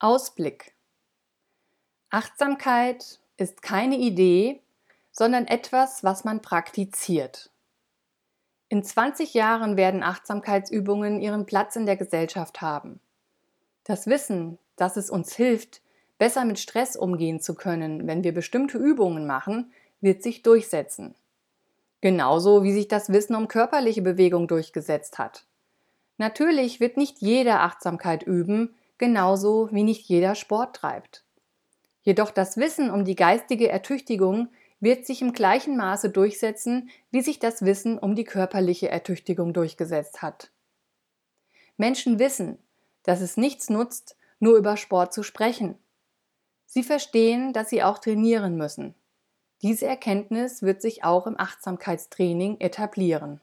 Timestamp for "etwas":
5.48-6.04